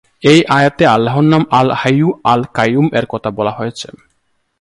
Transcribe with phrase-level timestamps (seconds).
[0.23, 3.87] এই আয়াতে আল্লাহর নাম "আল-হাইয়্যু", "আল-কাইয়ুম" এর কথা বলা হয়েছে।